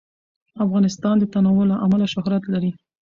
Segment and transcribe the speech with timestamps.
[0.65, 2.71] افغانستان د تنوع له امله شهرت لري.